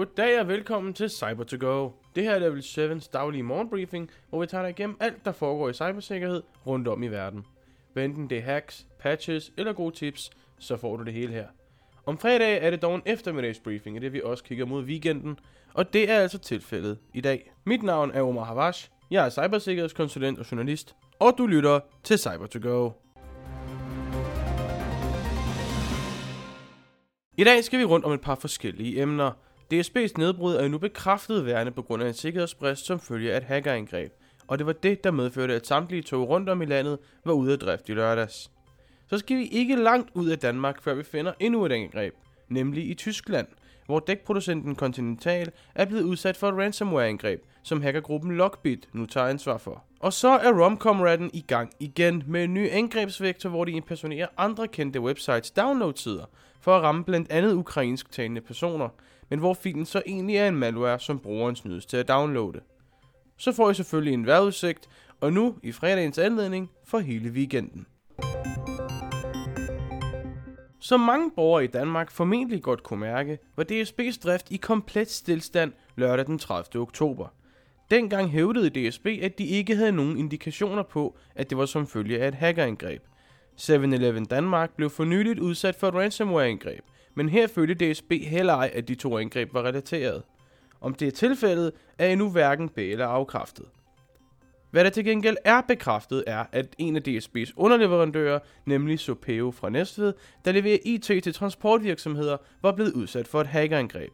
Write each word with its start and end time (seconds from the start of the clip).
Goddag 0.00 0.40
og 0.40 0.48
velkommen 0.48 0.94
til 0.94 1.10
cyber 1.10 1.44
to 1.44 1.56
go 1.60 1.90
Det 2.14 2.22
her 2.22 2.34
er 2.34 2.38
Level 2.38 2.60
7's 2.60 3.10
daglige 3.12 3.42
morgenbriefing, 3.42 4.10
hvor 4.28 4.40
vi 4.40 4.46
tager 4.46 4.62
dig 4.62 4.70
igennem 4.70 4.96
alt, 5.00 5.24
der 5.24 5.32
foregår 5.32 5.68
i 5.68 5.72
cybersikkerhed 5.72 6.42
rundt 6.66 6.88
om 6.88 7.02
i 7.02 7.08
verden. 7.08 7.46
Hvad 7.92 8.04
enten 8.04 8.30
det 8.30 8.38
er 8.38 8.42
hacks, 8.42 8.86
patches 8.98 9.52
eller 9.56 9.72
gode 9.72 9.94
tips, 9.94 10.30
så 10.58 10.76
får 10.76 10.96
du 10.96 11.04
det 11.04 11.12
hele 11.12 11.32
her. 11.32 11.46
Om 12.06 12.18
fredag 12.18 12.58
er 12.62 12.70
det 12.70 12.82
dog 12.82 12.94
en 12.94 13.02
eftermiddagsbriefing, 13.06 13.96
og 13.96 14.02
det 14.02 14.12
vi 14.12 14.20
også 14.24 14.44
kigger 14.44 14.66
mod 14.66 14.84
weekenden, 14.84 15.38
og 15.74 15.92
det 15.92 16.10
er 16.10 16.18
altså 16.18 16.38
tilfældet 16.38 16.98
i 17.14 17.20
dag. 17.20 17.52
Mit 17.64 17.82
navn 17.82 18.10
er 18.10 18.22
Omar 18.22 18.44
Havash, 18.44 18.90
jeg 19.10 19.26
er 19.26 19.30
cybersikkerhedskonsulent 19.30 20.38
og 20.38 20.50
journalist, 20.50 20.94
og 21.18 21.34
du 21.38 21.46
lytter 21.46 21.80
til 22.04 22.18
Cyber 22.18 22.46
to 22.46 22.58
go 22.62 22.90
I 27.38 27.44
dag 27.44 27.64
skal 27.64 27.78
vi 27.78 27.84
rundt 27.84 28.04
om 28.04 28.12
et 28.12 28.20
par 28.20 28.34
forskellige 28.34 29.02
emner. 29.02 29.32
DSB's 29.74 30.12
nedbrud 30.18 30.54
er 30.54 30.68
nu 30.68 30.78
bekræftet 30.78 31.46
værende 31.46 31.72
på 31.72 31.82
grund 31.82 32.02
af 32.02 32.08
en 32.08 32.14
sikkerhedsbrist 32.14 32.86
som 32.86 33.00
følge 33.00 33.32
af 33.32 33.36
et 33.36 33.42
hackerangreb, 33.42 34.12
og 34.46 34.58
det 34.58 34.66
var 34.66 34.72
det, 34.72 35.04
der 35.04 35.10
medførte, 35.10 35.54
at 35.54 35.66
samtlige 35.66 36.02
tog 36.02 36.28
rundt 36.28 36.48
om 36.48 36.62
i 36.62 36.64
landet 36.64 36.98
var 37.24 37.32
ude 37.32 37.52
af 37.52 37.58
drift 37.58 37.88
i 37.88 37.92
lørdags. 37.92 38.50
Så 39.06 39.18
skal 39.18 39.36
vi 39.36 39.46
ikke 39.46 39.76
langt 39.76 40.10
ud 40.14 40.28
af 40.28 40.38
Danmark, 40.38 40.82
før 40.82 40.94
vi 40.94 41.02
finder 41.02 41.32
endnu 41.40 41.64
et 41.64 41.72
angreb, 41.72 42.14
nemlig 42.48 42.90
i 42.90 42.94
Tyskland, 42.94 43.46
hvor 43.86 44.00
dækproducenten 44.00 44.76
Continental 44.76 45.50
er 45.74 45.84
blevet 45.84 46.02
udsat 46.02 46.36
for 46.36 46.48
et 46.48 46.54
ransomware-angreb, 46.54 47.40
som 47.62 47.82
hackergruppen 47.82 48.36
Lockbit 48.36 48.88
nu 48.92 49.06
tager 49.06 49.26
ansvar 49.26 49.58
for. 49.58 49.84
Og 50.00 50.12
så 50.12 50.28
er 50.28 50.64
Romcomraden 50.64 51.30
i 51.32 51.40
gang 51.40 51.70
igen 51.80 52.22
med 52.26 52.44
en 52.44 52.54
ny 52.54 52.68
angrebsvektor, 52.70 53.50
hvor 53.50 53.64
de 53.64 53.72
impersonerer 53.72 54.26
andre 54.36 54.68
kendte 54.68 55.00
websites 55.00 55.50
download-sider 55.50 56.24
for 56.60 56.76
at 56.76 56.82
ramme 56.82 57.04
blandt 57.04 57.30
andet 57.30 57.54
ukrainsk 57.54 58.12
talende 58.12 58.40
personer, 58.40 58.88
men 59.30 59.38
hvor 59.38 59.54
filen 59.54 59.86
så 59.86 60.02
egentlig 60.06 60.36
er 60.36 60.48
en 60.48 60.56
malware, 60.56 61.00
som 61.00 61.18
brugeren 61.18 61.56
snydes 61.56 61.86
til 61.86 61.96
at 61.96 62.08
downloade. 62.08 62.60
Så 63.36 63.52
får 63.52 63.70
I 63.70 63.74
selvfølgelig 63.74 64.14
en 64.14 64.26
vejrudsigt, 64.26 64.88
og 65.20 65.32
nu 65.32 65.54
i 65.62 65.72
fredagens 65.72 66.18
anledning 66.18 66.70
for 66.84 66.98
hele 66.98 67.30
weekenden. 67.30 67.86
Som 70.80 71.00
mange 71.00 71.30
borgere 71.36 71.64
i 71.64 71.66
Danmark 71.66 72.10
formentlig 72.10 72.62
godt 72.62 72.82
kunne 72.82 73.00
mærke, 73.00 73.38
var 73.56 73.64
DSB's 73.64 74.20
drift 74.22 74.50
i 74.50 74.56
komplet 74.56 75.10
stillstand 75.10 75.72
lørdag 75.96 76.26
den 76.26 76.38
30. 76.38 76.82
oktober. 76.82 77.26
Dengang 77.90 78.30
hævdede 78.30 78.88
DSB, 78.88 79.06
at 79.22 79.38
de 79.38 79.46
ikke 79.46 79.76
havde 79.76 79.92
nogen 79.92 80.16
indikationer 80.16 80.82
på, 80.82 81.16
at 81.34 81.50
det 81.50 81.58
var 81.58 81.66
som 81.66 81.86
følge 81.86 82.18
af 82.18 82.28
et 82.28 82.34
hackerangreb. 82.34 83.02
7-Eleven 83.60 84.24
Danmark 84.24 84.76
blev 84.76 84.90
for 84.90 85.04
nyligt 85.04 85.38
udsat 85.38 85.74
for 85.76 85.88
et 85.88 85.94
ransomware-angreb, 85.94 86.84
men 87.20 87.28
her 87.28 87.46
følte 87.46 87.92
DSB 87.92 88.12
heller 88.22 88.54
ej, 88.54 88.70
at 88.74 88.88
de 88.88 88.94
to 88.94 89.18
angreb 89.18 89.54
var 89.54 89.62
relateret. 89.62 90.22
Om 90.80 90.94
det 90.94 91.08
er 91.08 91.12
tilfældet, 91.12 91.72
er 91.98 92.08
endnu 92.08 92.30
hverken 92.30 92.68
be- 92.68 92.90
eller 92.90 93.06
afkræftet. 93.06 93.66
Hvad 94.70 94.84
der 94.84 94.90
til 94.90 95.04
gengæld 95.04 95.36
er 95.44 95.60
bekræftet 95.60 96.24
er, 96.26 96.44
at 96.52 96.66
en 96.78 96.96
af 96.96 97.02
DSB's 97.08 97.52
underleverandører, 97.56 98.38
nemlig 98.66 99.00
Sopeo 99.00 99.50
fra 99.50 99.70
Næstved, 99.70 100.12
der 100.44 100.52
leverer 100.52 100.78
IT 100.84 101.02
til 101.02 101.34
transportvirksomheder, 101.34 102.36
var 102.62 102.72
blevet 102.72 102.92
udsat 102.92 103.28
for 103.28 103.40
et 103.40 103.46
hackerangreb. 103.46 104.12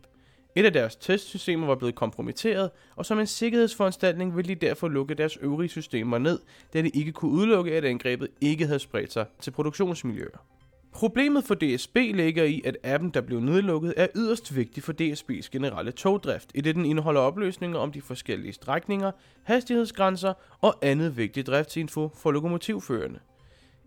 Et 0.54 0.64
af 0.64 0.72
deres 0.72 0.96
testsystemer 0.96 1.66
var 1.66 1.74
blevet 1.74 1.94
kompromitteret, 1.94 2.70
og 2.96 3.06
som 3.06 3.18
en 3.18 3.26
sikkerhedsforanstaltning 3.26 4.36
ville 4.36 4.54
de 4.54 4.66
derfor 4.66 4.88
lukke 4.88 5.14
deres 5.14 5.38
øvrige 5.40 5.68
systemer 5.68 6.18
ned, 6.18 6.38
da 6.72 6.82
de 6.82 6.88
ikke 6.88 7.12
kunne 7.12 7.30
udelukke, 7.30 7.76
at 7.76 7.84
angrebet 7.84 8.28
ikke 8.40 8.66
havde 8.66 8.78
spredt 8.78 9.12
sig 9.12 9.26
til 9.40 9.50
produktionsmiljøer. 9.50 10.55
Problemet 10.96 11.44
for 11.44 11.54
DSB 11.54 11.96
ligger 11.96 12.44
i, 12.44 12.62
at 12.64 12.76
appen, 12.84 13.10
der 13.10 13.20
blev 13.20 13.40
nedlukket, 13.40 13.94
er 13.96 14.06
yderst 14.14 14.56
vigtig 14.56 14.82
for 14.82 14.92
DSB's 14.92 15.48
generelle 15.52 15.92
togdrift, 15.92 16.50
i 16.54 16.60
det 16.60 16.74
den 16.74 16.84
indeholder 16.84 17.20
opløsninger 17.20 17.78
om 17.78 17.92
de 17.92 18.02
forskellige 18.02 18.52
strækninger, 18.52 19.10
hastighedsgrænser 19.42 20.32
og 20.60 20.74
andet 20.82 21.16
vigtig 21.16 21.46
driftsinfo 21.46 22.10
for 22.14 22.30
lokomotivførende. 22.30 23.18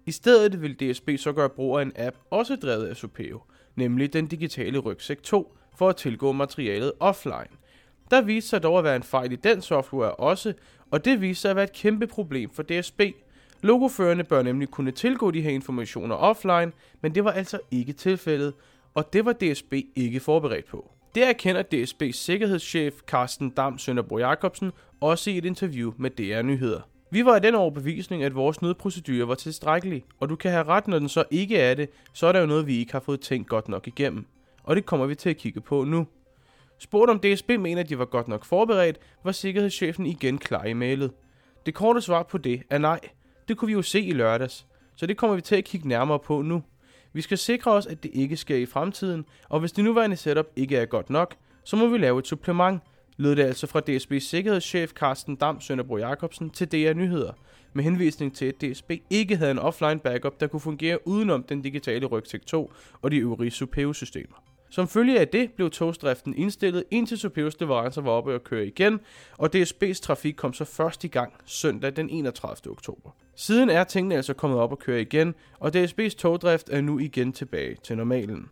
I 0.05 0.11
stedet 0.11 0.61
vil 0.61 0.75
DSB 0.75 1.09
så 1.17 1.33
gøre 1.33 1.49
brug 1.49 1.79
af 1.79 1.81
en 1.81 1.91
app, 1.95 2.15
også 2.29 2.55
drevet 2.55 2.87
af 2.87 2.95
Supeo, 2.95 3.41
nemlig 3.75 4.13
den 4.13 4.27
digitale 4.27 4.79
rygsæk 4.79 5.23
2, 5.23 5.55
for 5.75 5.89
at 5.89 5.95
tilgå 5.95 6.31
materialet 6.31 6.91
offline. 6.99 7.57
Der 8.11 8.21
viste 8.21 8.49
sig 8.49 8.63
dog 8.63 8.77
at 8.77 8.83
være 8.83 8.95
en 8.95 9.03
fejl 9.03 9.31
i 9.31 9.35
den 9.35 9.61
software 9.61 10.11
også, 10.11 10.53
og 10.91 11.05
det 11.05 11.21
viste 11.21 11.41
sig 11.41 11.49
at 11.49 11.55
være 11.55 11.65
et 11.65 11.73
kæmpe 11.73 12.07
problem 12.07 12.49
for 12.49 12.63
DSB– 12.63 13.01
Logoførende 13.61 14.23
bør 14.23 14.41
nemlig 14.41 14.69
kunne 14.69 14.91
tilgå 14.91 15.31
de 15.31 15.41
her 15.41 15.51
informationer 15.51 16.15
offline, 16.15 16.71
men 17.01 17.15
det 17.15 17.23
var 17.23 17.31
altså 17.31 17.59
ikke 17.71 17.93
tilfældet, 17.93 18.53
og 18.93 19.13
det 19.13 19.25
var 19.25 19.33
DSB 19.33 19.73
ikke 19.95 20.19
forberedt 20.19 20.67
på. 20.67 20.91
Det 21.15 21.27
erkender 21.27 21.63
DSB's 21.73 22.11
sikkerhedschef 22.11 22.93
Carsten 23.07 23.49
Dam 23.49 23.77
Sønderbro 23.77 24.17
Jacobsen 24.17 24.71
også 25.01 25.31
i 25.31 25.37
et 25.37 25.45
interview 25.45 25.93
med 25.97 26.09
DR 26.09 26.41
Nyheder. 26.41 26.81
Vi 27.11 27.25
var 27.25 27.35
af 27.35 27.41
den 27.41 27.55
overbevisning, 27.55 28.23
at 28.23 28.35
vores 28.35 28.61
nødprocedure 28.61 29.27
var 29.27 29.35
tilstrækkelig, 29.35 30.03
og 30.19 30.29
du 30.29 30.35
kan 30.35 30.51
have 30.51 30.63
ret, 30.63 30.87
når 30.87 30.99
den 30.99 31.09
så 31.09 31.23
ikke 31.31 31.57
er 31.57 31.73
det, 31.73 31.89
så 32.13 32.27
er 32.27 32.31
der 32.31 32.39
jo 32.39 32.45
noget, 32.45 32.67
vi 32.67 32.77
ikke 32.77 32.91
har 32.91 32.99
fået 32.99 33.21
tænkt 33.21 33.49
godt 33.49 33.69
nok 33.69 33.87
igennem. 33.87 34.25
Og 34.63 34.75
det 34.75 34.85
kommer 34.85 35.05
vi 35.05 35.15
til 35.15 35.29
at 35.29 35.37
kigge 35.37 35.61
på 35.61 35.83
nu. 35.83 36.07
Spurgt 36.77 37.11
om 37.11 37.19
DSB 37.19 37.49
mener, 37.49 37.81
at 37.81 37.89
de 37.89 37.99
var 37.99 38.05
godt 38.05 38.27
nok 38.27 38.45
forberedt, 38.45 38.99
var 39.23 39.31
sikkerhedschefen 39.31 40.05
igen 40.05 40.37
klar 40.37 40.63
i 40.63 40.73
mailet. 40.73 41.11
Det 41.65 41.73
korte 41.73 42.01
svar 42.01 42.23
på 42.23 42.37
det 42.37 42.63
er 42.69 42.77
nej. 42.77 42.99
Det 43.49 43.57
kunne 43.57 43.67
vi 43.67 43.73
jo 43.73 43.81
se 43.81 44.01
i 44.01 44.11
lørdags, 44.11 44.65
så 44.95 45.05
det 45.05 45.17
kommer 45.17 45.35
vi 45.35 45.41
til 45.41 45.55
at 45.55 45.63
kigge 45.63 45.87
nærmere 45.87 46.19
på 46.19 46.41
nu. 46.41 46.63
Vi 47.13 47.21
skal 47.21 47.37
sikre 47.37 47.71
os, 47.71 47.85
at 47.85 48.03
det 48.03 48.11
ikke 48.13 48.37
sker 48.37 48.55
i 48.55 48.65
fremtiden, 48.65 49.25
og 49.49 49.59
hvis 49.59 49.71
det 49.71 49.83
nuværende 49.83 50.15
setup 50.15 50.45
ikke 50.55 50.77
er 50.77 50.85
godt 50.85 51.09
nok, 51.09 51.35
så 51.63 51.75
må 51.75 51.87
vi 51.87 51.97
lave 51.97 52.19
et 52.19 52.27
supplement, 52.27 52.81
lød 53.17 53.35
det 53.35 53.43
altså 53.43 53.67
fra 53.67 53.81
DSB's 53.89 54.19
sikkerhedschef 54.19 54.91
Carsten 54.91 55.35
Dam 55.35 55.61
Sønderbro 55.61 55.97
Jacobsen 55.97 56.49
til 56.49 56.71
DR 56.71 56.93
Nyheder, 56.93 57.33
med 57.73 57.83
henvisning 57.83 58.35
til, 58.35 58.45
at 58.45 58.61
DSB 58.61 58.91
ikke 59.09 59.37
havde 59.37 59.51
en 59.51 59.59
offline 59.59 59.99
backup, 59.99 60.39
der 60.39 60.47
kunne 60.47 60.59
fungere 60.59 61.07
udenom 61.07 61.43
den 61.43 61.61
digitale 61.61 62.05
rygsæk 62.05 62.45
2 62.45 62.73
og 63.01 63.11
de 63.11 63.17
øvrige 63.17 63.51
Supeo-systemer. 63.51 64.43
Som 64.69 64.87
følge 64.87 65.19
af 65.19 65.27
det 65.27 65.51
blev 65.51 65.69
togsdriften 65.69 66.35
indstillet, 66.35 66.83
indtil 66.91 67.17
Superos 67.17 67.59
leverancer 67.59 68.01
var 68.01 68.11
oppe 68.11 68.33
og 68.33 68.43
køre 68.43 68.65
igen, 68.65 68.99
og 69.37 69.49
DSB's 69.55 70.01
trafik 70.01 70.33
kom 70.33 70.53
så 70.53 70.65
først 70.65 71.03
i 71.03 71.07
gang 71.07 71.33
søndag 71.45 71.95
den 71.95 72.09
31. 72.09 72.71
oktober. 72.71 73.09
Siden 73.35 73.69
er 73.69 73.83
tingene 73.83 74.15
altså 74.15 74.33
kommet 74.33 74.59
op 74.59 74.71
og 74.71 74.79
køre 74.79 75.01
igen, 75.01 75.35
og 75.59 75.71
DSB's 75.75 76.15
togdrift 76.15 76.69
er 76.69 76.81
nu 76.81 76.99
igen 76.99 77.33
tilbage 77.33 77.77
til 77.83 77.97
normalen. 77.97 78.47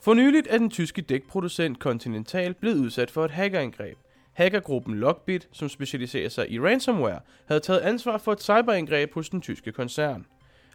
For 0.00 0.14
nyligt 0.14 0.46
er 0.50 0.58
den 0.58 0.70
tyske 0.70 1.02
dækproducent 1.02 1.78
Continental 1.78 2.54
blevet 2.54 2.78
udsat 2.78 3.10
for 3.10 3.24
et 3.24 3.30
hackerangreb. 3.30 3.98
Hackergruppen 4.32 4.94
Lockbit, 4.94 5.48
som 5.52 5.68
specialiserer 5.68 6.28
sig 6.28 6.50
i 6.50 6.60
ransomware, 6.60 7.20
havde 7.46 7.60
taget 7.60 7.80
ansvar 7.80 8.18
for 8.18 8.32
et 8.32 8.42
cyberangreb 8.42 9.14
hos 9.14 9.28
den 9.28 9.40
tyske 9.40 9.72
koncern. 9.72 10.26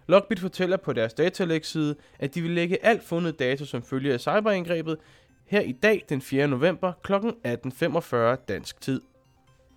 Lockbit 0.07 0.39
fortæller 0.39 0.77
på 0.77 0.93
deres 0.93 1.13
datalægside, 1.13 1.95
at 2.19 2.35
de 2.35 2.41
vil 2.41 2.51
lægge 2.51 2.85
alt 2.85 3.03
fundet 3.03 3.39
data 3.39 3.65
som 3.65 3.83
følge 3.83 4.13
af 4.13 4.19
cyberangrebet 4.19 4.97
her 5.45 5.61
i 5.61 5.71
dag 5.71 6.05
den 6.09 6.21
4. 6.21 6.47
november 6.47 6.93
kl. 7.03 7.13
18.45 7.13 8.45
dansk 8.47 8.81
tid. 8.81 9.01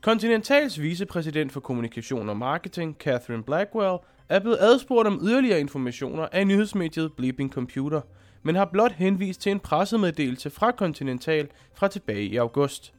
Continentals 0.03 0.81
vicepræsident 0.81 1.53
for 1.53 1.61
kommunikation 1.61 2.29
og 2.29 2.37
marketing, 2.37 2.97
Catherine 3.01 3.43
Blackwell, 3.43 3.99
er 4.29 4.39
blevet 4.39 4.59
adspurgt 4.61 5.07
om 5.07 5.21
yderligere 5.23 5.61
informationer 5.61 6.29
af 6.33 6.47
nyhedsmediet 6.47 7.13
Bleeping 7.13 7.53
Computer, 7.53 8.01
men 8.43 8.55
har 8.55 8.65
blot 8.65 8.93
henvist 8.93 9.41
til 9.41 9.53
en 9.53 9.61
pressemeddelelse 9.61 10.51
fra 10.51 10.71
Continental 10.71 11.49
fra 11.75 11.89
tilbage 11.89 12.25
i 12.25 12.37
august. 12.37 12.93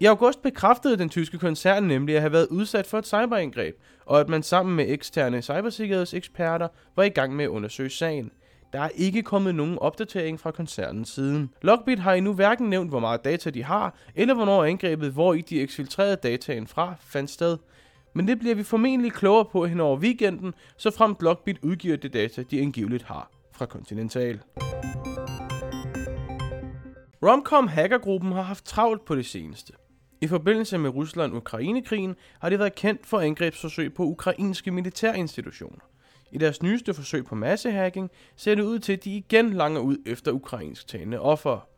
I 0.00 0.04
august 0.04 0.42
bekræftede 0.42 0.96
den 0.96 1.08
tyske 1.08 1.38
koncern 1.38 1.84
nemlig 1.84 2.14
at 2.14 2.20
have 2.20 2.32
været 2.32 2.46
udsat 2.46 2.86
for 2.86 2.98
et 2.98 3.06
cyberangreb, 3.06 3.74
og 4.06 4.20
at 4.20 4.28
man 4.28 4.42
sammen 4.42 4.76
med 4.76 4.84
eksterne 4.88 5.42
cybersikkerhedseksperter 5.42 6.68
var 6.96 7.02
i 7.02 7.08
gang 7.08 7.36
med 7.36 7.44
at 7.44 7.48
undersøge 7.48 7.90
sagen. 7.90 8.30
Der 8.72 8.80
er 8.80 8.88
ikke 8.94 9.22
kommet 9.22 9.54
nogen 9.54 9.78
opdatering 9.78 10.40
fra 10.40 10.50
koncernens 10.50 11.08
siden. 11.08 11.50
Lockbit 11.62 11.98
har 11.98 12.14
endnu 12.14 12.32
hverken 12.32 12.70
nævnt, 12.70 12.90
hvor 12.90 13.00
meget 13.00 13.24
data 13.24 13.50
de 13.50 13.64
har, 13.64 13.94
eller 14.14 14.34
hvornår 14.34 14.64
angrebet, 14.64 15.12
hvor 15.12 15.34
i 15.34 15.40
de 15.40 15.60
eksfiltrerede 15.60 16.16
dataen 16.16 16.66
fra, 16.66 16.94
fandt 17.00 17.30
sted. 17.30 17.58
Men 18.14 18.28
det 18.28 18.38
bliver 18.38 18.54
vi 18.54 18.62
formentlig 18.62 19.12
klogere 19.12 19.44
på 19.44 19.66
hen 19.66 19.80
over 19.80 19.98
weekenden, 19.98 20.54
så 20.76 20.90
fremt 20.90 21.22
Lockbit 21.22 21.58
udgiver 21.62 21.96
det 21.96 22.12
data, 22.12 22.42
de 22.42 22.60
angiveligt 22.60 23.02
har 23.02 23.30
fra 23.52 23.66
Continental. 23.66 24.40
Romcom 27.22 27.68
hackergruppen 27.68 28.32
har 28.32 28.42
haft 28.42 28.64
travlt 28.64 29.04
på 29.04 29.14
det 29.14 29.26
seneste. 29.26 29.72
I 30.24 30.26
forbindelse 30.26 30.78
med 30.78 30.90
Rusland-Ukraine-krigen 30.90 32.16
har 32.38 32.48
de 32.48 32.58
været 32.58 32.74
kendt 32.74 33.06
for 33.06 33.20
angrebsforsøg 33.20 33.94
på 33.94 34.02
ukrainske 34.02 34.70
militærinstitutioner. 34.70 35.80
I 36.32 36.38
deres 36.38 36.62
nyeste 36.62 36.94
forsøg 36.94 37.24
på 37.24 37.34
massehacking 37.34 38.10
ser 38.36 38.54
det 38.54 38.62
ud 38.62 38.78
til, 38.78 38.92
at 38.92 39.04
de 39.04 39.16
igen 39.16 39.52
langer 39.52 39.80
ud 39.80 39.96
efter 40.06 40.32
ukrainsk 40.32 40.88
talende 40.88 41.20
offer. 41.20 41.68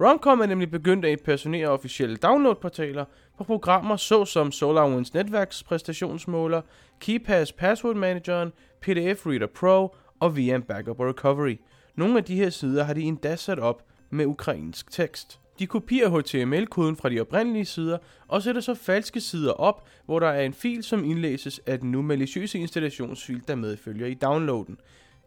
Romcom 0.00 0.40
er 0.40 0.46
nemlig 0.46 0.70
begyndt 0.70 1.04
at 1.04 1.12
impersonere 1.12 1.68
officielle 1.68 2.16
downloadportaler 2.16 3.04
på 3.38 3.44
programmer 3.44 3.96
såsom 3.96 4.52
SolarWinds 4.52 5.14
netværkspræstationsmåler, 5.14 6.62
KeyPass 7.00 7.52
Password 7.52 7.96
Manageren, 7.96 8.52
PDF 8.80 9.26
Reader 9.26 9.46
Pro 9.46 9.96
og 10.20 10.36
VM 10.36 10.62
Backup 10.62 11.00
Recovery. 11.00 11.56
Nogle 11.94 12.18
af 12.18 12.24
de 12.24 12.36
her 12.36 12.50
sider 12.50 12.84
har 12.84 12.94
de 12.94 13.02
endda 13.02 13.36
sat 13.36 13.58
op 13.58 13.82
med 14.10 14.26
ukrainsk 14.26 14.90
tekst. 14.90 15.41
De 15.62 15.66
kopierer 15.66 16.20
HTML-koden 16.20 16.96
fra 16.96 17.08
de 17.08 17.20
oprindelige 17.20 17.64
sider 17.64 17.98
og 18.28 18.42
sætter 18.42 18.60
så 18.60 18.74
falske 18.74 19.20
sider 19.20 19.52
op, 19.52 19.88
hvor 20.06 20.18
der 20.18 20.26
er 20.26 20.42
en 20.42 20.52
fil, 20.52 20.82
som 20.82 21.04
indlæses 21.04 21.60
af 21.66 21.78
den 21.78 21.90
nu 21.90 22.02
maliciøse 22.02 22.58
installationsfil, 22.58 23.42
der 23.48 23.54
medfølger 23.54 24.06
i 24.06 24.14
downloaden. 24.14 24.78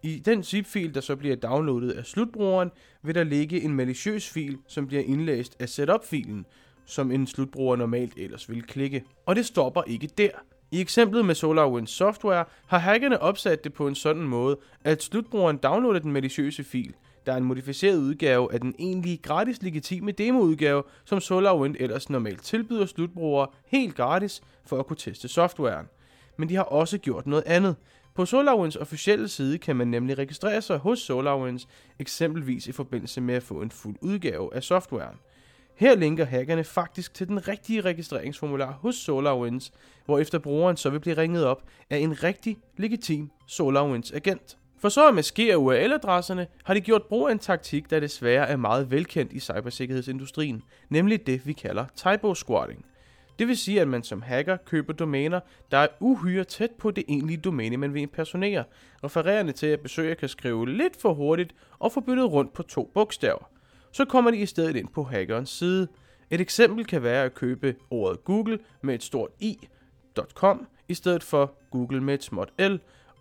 I 0.03 0.19
den 0.25 0.43
zip-fil, 0.43 0.93
der 0.93 1.01
så 1.01 1.15
bliver 1.15 1.35
downloadet 1.35 1.91
af 1.91 2.05
slutbrugeren, 2.05 2.71
vil 3.03 3.15
der 3.15 3.23
ligge 3.23 3.61
en 3.61 3.73
maliciøs 3.73 4.29
fil, 4.29 4.57
som 4.67 4.87
bliver 4.87 5.03
indlæst 5.03 5.55
af 5.59 5.69
setup-filen, 5.69 6.45
som 6.85 7.11
en 7.11 7.27
slutbruger 7.27 7.75
normalt 7.75 8.13
ellers 8.17 8.49
vil 8.49 8.63
klikke. 8.63 9.03
Og 9.25 9.35
det 9.35 9.45
stopper 9.45 9.83
ikke 9.83 10.09
der. 10.17 10.29
I 10.71 10.81
eksemplet 10.81 11.25
med 11.25 11.35
SolarWinds 11.35 11.91
Software 11.91 12.45
har 12.67 12.77
hackerne 12.77 13.21
opsat 13.21 13.63
det 13.63 13.73
på 13.73 13.87
en 13.87 13.95
sådan 13.95 14.23
måde, 14.23 14.57
at 14.83 15.03
slutbrugeren 15.03 15.57
downloader 15.57 15.99
den 15.99 16.11
maliciøse 16.11 16.63
fil, 16.63 16.93
der 17.25 17.33
er 17.33 17.37
en 17.37 17.43
modificeret 17.43 17.97
udgave 17.97 18.53
af 18.53 18.59
den 18.61 18.75
egentlige 18.79 19.17
gratis 19.17 19.61
legitime 19.61 20.11
demoudgave, 20.11 20.83
som 21.05 21.19
SolarWinds 21.19 21.77
ellers 21.79 22.09
normalt 22.09 22.43
tilbyder 22.43 22.85
slutbrugere 22.85 23.47
helt 23.65 23.95
gratis 23.95 24.41
for 24.65 24.79
at 24.79 24.87
kunne 24.87 24.97
teste 24.97 25.27
softwaren. 25.27 25.85
Men 26.37 26.49
de 26.49 26.55
har 26.55 26.63
også 26.63 26.97
gjort 26.97 27.27
noget 27.27 27.43
andet. 27.45 27.75
På 28.15 28.25
SolarWinds 28.25 28.75
officielle 28.75 29.27
side 29.27 29.57
kan 29.57 29.75
man 29.75 29.87
nemlig 29.87 30.17
registrere 30.17 30.61
sig 30.61 30.77
hos 30.77 30.99
SolarWinds, 30.99 31.67
eksempelvis 31.99 32.67
i 32.67 32.71
forbindelse 32.71 33.21
med 33.21 33.35
at 33.35 33.43
få 33.43 33.61
en 33.61 33.71
fuld 33.71 33.95
udgave 34.01 34.55
af 34.55 34.63
softwaren. 34.63 35.17
Her 35.75 35.95
linker 35.95 36.25
hackerne 36.25 36.63
faktisk 36.63 37.13
til 37.13 37.27
den 37.27 37.47
rigtige 37.47 37.81
registreringsformular 37.81 38.71
hos 38.71 38.95
SolarWinds, 38.95 39.73
hvor 40.05 40.19
efter 40.19 40.39
brugeren 40.39 40.77
så 40.77 40.89
vil 40.89 40.99
blive 40.99 41.17
ringet 41.17 41.45
op 41.45 41.63
af 41.89 41.97
en 41.97 42.23
rigtig 42.23 42.57
legitim 42.77 43.31
SolarWinds 43.47 44.11
agent. 44.11 44.57
For 44.85 44.89
så 44.89 45.07
at 45.07 45.15
maskere 45.15 45.57
URL-adresserne 45.57 46.47
har 46.63 46.73
de 46.73 46.81
gjort 46.81 47.03
brug 47.03 47.27
af 47.27 47.31
en 47.31 47.39
taktik, 47.39 47.89
der 47.89 47.99
desværre 47.99 48.47
er 48.47 48.55
meget 48.55 48.91
velkendt 48.91 49.33
i 49.33 49.39
cybersikkerhedsindustrien, 49.39 50.63
nemlig 50.89 51.27
det 51.27 51.47
vi 51.47 51.53
kalder 51.53 51.85
typo 51.95 52.35
squatting. 52.35 52.85
Det 53.39 53.47
vil 53.47 53.57
sige, 53.57 53.81
at 53.81 53.87
man 53.87 54.03
som 54.03 54.21
hacker 54.21 54.57
køber 54.57 54.93
domæner, 54.93 55.39
der 55.71 55.77
er 55.77 55.87
uhyre 55.99 56.43
tæt 56.43 56.71
på 56.71 56.91
det 56.91 57.03
egentlige 57.07 57.37
domæne, 57.37 57.77
man 57.77 57.93
vil 57.93 58.01
impersonere, 58.01 58.63
refererende 59.03 59.51
til, 59.51 59.67
at 59.67 59.79
besøger 59.79 60.15
kan 60.15 60.29
skrive 60.29 60.69
lidt 60.69 61.01
for 61.01 61.13
hurtigt 61.13 61.55
og 61.79 61.91
få 61.91 62.01
byttet 62.01 62.31
rundt 62.31 62.53
på 62.53 62.63
to 62.63 62.91
bogstaver. 62.93 63.49
Så 63.91 64.05
kommer 64.05 64.31
de 64.31 64.37
i 64.37 64.45
stedet 64.45 64.75
ind 64.75 64.87
på 64.87 65.03
hackerens 65.03 65.49
side. 65.49 65.87
Et 66.29 66.41
eksempel 66.41 66.85
kan 66.85 67.03
være 67.03 67.23
at 67.23 67.33
købe 67.33 67.75
ordet 67.89 68.23
Google 68.23 68.59
med 68.81 68.95
et 68.95 69.03
stort 69.03 69.31
i.com 69.39 70.67
i 70.87 70.93
stedet 70.93 71.23
for 71.23 71.53
Google 71.71 72.01
med 72.01 72.13
et 72.13 72.23
småt 72.23 72.53
l, 72.59 72.75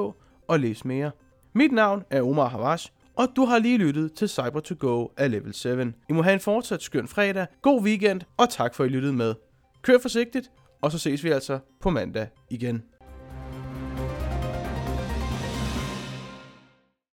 og 0.47 0.59
læse 0.59 0.87
mere. 0.87 1.11
Mit 1.53 1.71
navn 1.71 2.03
er 2.09 2.21
Omar 2.21 2.47
Havash, 2.47 2.91
og 3.19 3.27
du 3.35 3.45
har 3.45 3.59
lige 3.59 3.77
lyttet 3.77 4.13
til 4.13 4.29
cyber 4.29 4.59
to 4.59 4.75
go 4.79 5.07
af 5.17 5.31
Level 5.31 5.53
7. 5.53 5.69
I 6.09 6.13
må 6.13 6.21
have 6.21 6.33
en 6.33 6.39
fortsat 6.39 6.81
skøn 6.81 7.07
fredag, 7.07 7.47
god 7.61 7.83
weekend, 7.83 8.21
og 8.37 8.49
tak 8.49 8.75
for 8.75 8.83
at 8.83 8.89
I 8.89 8.93
lyttede 8.93 9.13
med. 9.13 9.35
Kør 9.81 9.97
forsigtigt, 10.01 10.51
og 10.81 10.91
så 10.91 10.99
ses 10.99 11.23
vi 11.23 11.29
altså 11.29 11.59
på 11.81 11.89
mandag 11.89 12.27
igen. 12.49 12.83